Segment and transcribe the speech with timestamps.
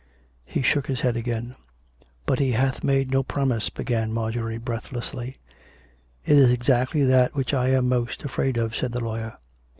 [0.45, 1.53] He shook his head again."
[2.25, 5.35] But he hath made no promise" began Marjorie breathlessly."
[6.25, 9.37] It is exactly that which I am most afraid of," said the lawyer.